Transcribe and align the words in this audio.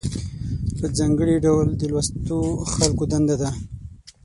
په 0.77 0.85
ځانګړي 0.97 1.35
ډول 1.45 1.67
د 1.79 1.81
لوستو 1.91 2.37
خلکو 2.73 3.03
دنده 3.11 3.35
ده. 3.41 3.51